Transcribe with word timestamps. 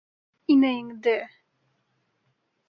Инәйеңде! 0.53 1.13